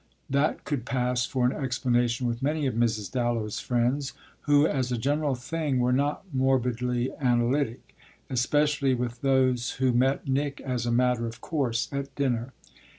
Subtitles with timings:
[0.31, 3.11] That could pass for an explanation with many of Mrs.
[3.11, 4.13] Dallow's friends,
[4.47, 7.95] who as a general thing were not morbidly analytic;
[8.27, 12.51] especially with those who met Nick as a matter of course at dinner.